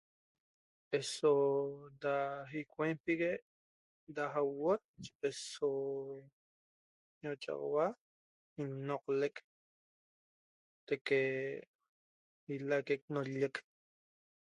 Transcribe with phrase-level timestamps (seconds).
[1.01, 1.33] Eso
[2.03, 2.17] da
[2.61, 3.33] ecuenpigue
[4.15, 4.83] da ahuoot
[5.29, 5.71] eso
[7.21, 7.85] ñochaxaua
[8.87, 9.35] noqlec
[10.87, 11.21] de que
[12.53, 13.55] ilaque ca nolleq